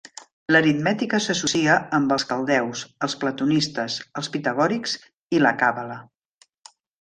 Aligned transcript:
L'aritmètica 0.53 1.17
s'associa 1.25 1.75
amb 1.97 2.15
els 2.15 2.25
caldeus, 2.31 2.81
els 3.09 3.15
platonistes, 3.25 3.99
els 4.23 4.31
pitagòrics 4.37 4.97
i 5.39 5.43
la 5.45 5.53
Càbala. 5.61 6.01